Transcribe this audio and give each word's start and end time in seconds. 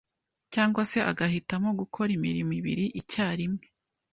cyangwa 0.53 0.81
se 0.91 0.99
agahitamo 1.11 1.69
gukora 1.79 2.09
imirimo 2.17 2.51
ibiri 2.59 2.85
icyarimwe 2.99 3.63